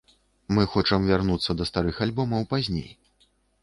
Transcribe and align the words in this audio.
Мы 0.57 0.63
хочам 0.75 1.05
вярнуцца 1.11 1.59
да 1.61 1.69
старых 1.73 2.03
альбомаў 2.09 2.51
пазней. 2.57 2.95